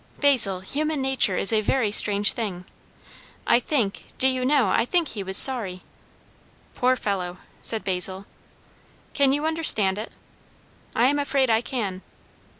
"Basil 0.19 0.61
human 0.61 0.99
nature 0.99 1.37
is 1.37 1.53
a 1.53 1.61
very 1.61 1.91
strange 1.91 2.31
thing! 2.31 2.65
I 3.45 3.59
think, 3.59 4.05
do 4.17 4.27
you 4.27 4.43
know? 4.43 4.69
I 4.69 4.83
think 4.83 5.09
he 5.09 5.21
was 5.21 5.37
sorry." 5.37 5.83
"Poor 6.73 6.95
fellow!" 6.95 7.37
said 7.61 7.83
Basil. 7.83 8.25
"Can 9.13 9.31
you 9.31 9.45
understand 9.45 9.99
it?" 9.99 10.11
"I 10.95 11.05
am 11.05 11.19
afraid 11.19 11.51
I 11.51 11.61
can." 11.61 12.01